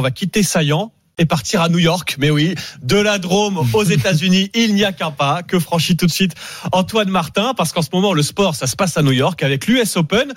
[0.00, 2.16] on va quitter Saillant et partir à New York.
[2.18, 6.06] Mais oui, de la Drôme aux États-Unis, il n'y a qu'un pas que franchit tout
[6.06, 6.32] de suite
[6.72, 9.66] Antoine Martin, parce qu'en ce moment, le sport, ça se passe à New York avec
[9.66, 10.32] l'US Open.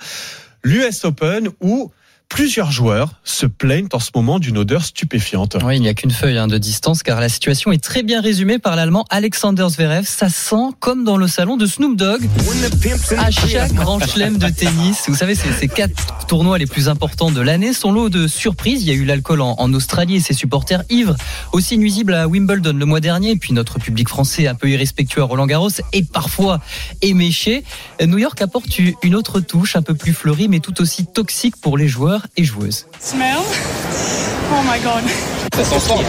[0.64, 1.90] L'US Open où
[2.28, 5.56] Plusieurs joueurs se plaignent en ce moment d'une odeur stupéfiante.
[5.64, 8.20] Oui, il n'y a qu'une feuille hein, de distance car la situation est très bien
[8.20, 10.04] résumée par l'allemand Alexander Zverev.
[10.04, 12.22] Ça sent comme dans le salon de Snoop Dogg
[13.18, 15.04] à chaque grand chelem de tennis.
[15.06, 18.82] Vous savez, ces quatre tournois les plus importants de l'année sont lot de surprises.
[18.82, 21.14] Il y a eu l'alcool en, en, Australie et ses supporters ivres,
[21.52, 23.32] aussi nuisibles à Wimbledon le mois dernier.
[23.32, 26.60] Et puis notre public français un peu irrespectueux à Roland Garros et parfois
[27.00, 27.62] éméché.
[28.04, 31.78] New York apporte une autre touche un peu plus fleurie mais tout aussi toxique pour
[31.78, 32.86] les joueurs et joueuses.
[33.00, 33.38] Smell?
[34.52, 35.04] Oh my god.
[35.54, 36.02] Ça sent fort,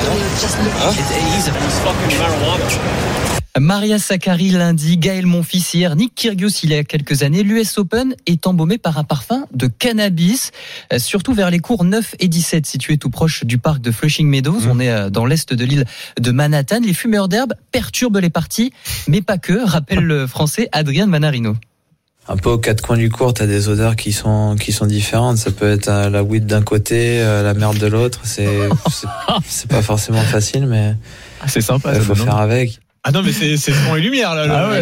[3.59, 7.41] Maria Sakkari lundi, Gaël Monfils hier, Nick Kyrgios il y a quelques années.
[7.41, 10.51] L'US Open est embaumé par un parfum de cannabis,
[10.91, 14.27] euh, surtout vers les cours 9 et 17 situés tout proche du parc de Flushing
[14.27, 14.59] Meadows.
[14.59, 14.69] Mmh.
[14.69, 15.85] On est euh, dans l'est de l'île
[16.19, 16.81] de Manhattan.
[16.83, 18.73] Les fumeurs d'herbe perturbent les parties,
[19.07, 21.55] mais pas que, rappelle le français Adrien Manarino
[22.27, 25.37] un peu aux quatre coins du cours, t'as des odeurs qui sont qui sont différentes.
[25.37, 28.21] Ça peut être la weed d'un côté, la merde de l'autre.
[28.23, 28.69] C'est
[29.47, 30.95] c'est pas forcément facile, mais
[31.47, 31.93] c'est sympa.
[31.95, 32.79] Il faut faire avec.
[33.07, 34.47] Ah non mais c'est c'est son et lumière là.
[34.49, 34.79] Ah ouais.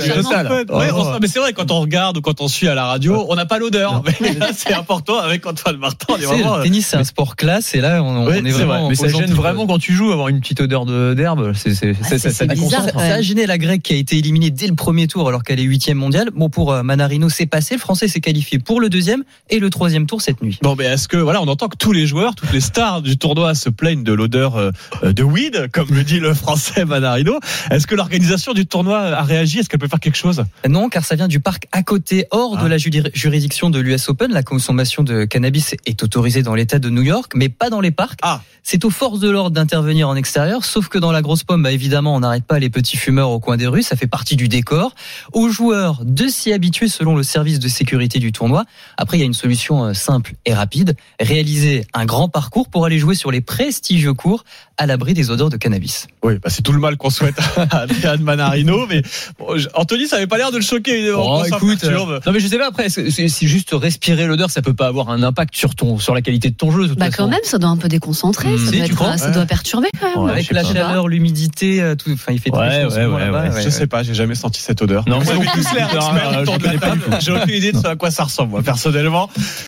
[0.71, 1.17] Ouais, oh.
[1.21, 3.45] mais c'est vrai quand on regarde ou quand on suit à la radio, on n'a
[3.45, 4.01] pas l'odeur.
[4.21, 6.05] Mais là c'est important avec Antoine Martin.
[6.07, 6.55] On est vraiment...
[6.55, 8.79] Le tennis c'est un sport classe et là on, ouais, on est vraiment.
[8.79, 8.89] Vrai.
[8.91, 11.51] Mais ça gêne vraiment quand tu joues avoir une petite odeur d'herbe.
[11.53, 14.67] C'est ah, ça, ça, bizarre, ça a gêné la grecque qui a été éliminée dès
[14.67, 16.29] le premier tour alors qu'elle est huitième mondiale.
[16.33, 17.75] Bon pour euh, Manarino c'est passé.
[17.75, 20.59] Le français s'est qualifié pour le deuxième et le troisième tour cette nuit.
[20.61, 23.17] Bon mais est-ce que voilà on entend que tous les joueurs, toutes les stars du
[23.17, 24.71] tournoi se plaignent de l'odeur euh,
[25.03, 27.37] de weed comme le dit le français Manarino.
[27.69, 31.03] Est-ce que l'organisation du tournoi a réagi Est-ce qu'elle peut faire quelque chose Non, car
[31.03, 32.63] ça vient du parc à côté, hors ah.
[32.63, 34.31] de la juridiction de l'US Open.
[34.31, 37.89] La consommation de cannabis est autorisée dans l'État de New York, mais pas dans les
[37.89, 38.19] parcs.
[38.21, 38.43] Ah.
[38.61, 41.71] C'est aux forces de l'ordre d'intervenir en extérieur, sauf que dans la grosse pomme, bah,
[41.71, 44.47] évidemment, on n'arrête pas les petits fumeurs au coin des rues, ça fait partie du
[44.47, 44.93] décor.
[45.33, 48.63] Aux joueurs de s'y habituer selon le service de sécurité du tournoi.
[48.95, 52.85] Après, il y a une solution euh, simple et rapide, réaliser un grand parcours pour
[52.85, 54.43] aller jouer sur les prestigieux cours
[54.77, 56.07] à l'abri des odeurs de cannabis.
[56.23, 57.39] Oui, bah c'est tout le mal qu'on souhaite
[57.71, 59.01] à Adrian Manarino, mais
[59.39, 61.11] bon, Anthony, ça avait pas l'air de le choquer.
[61.11, 64.73] Oh, écoute, euh, non mais je sais pas après, si juste respirer l'odeur, ça peut
[64.73, 66.87] pas avoir un impact sur ton, sur la qualité de ton jeu.
[66.87, 68.57] De bah quand même, ça doit un peu déconcentrer, mmh.
[68.57, 70.25] ça, si, doit, être, crois ça doit perturber quand même.
[70.25, 73.69] Ouais, Avec la chaleur, l'humidité, euh, tout, enfin il fait ouais, très ouais, ouais, Je
[73.69, 75.03] sais pas, j'ai jamais senti cette odeur.
[75.07, 75.89] Non, vous avez tous l'air
[77.19, 79.29] J'ai aucune idée de à quoi ça ressemble, moi, personnellement.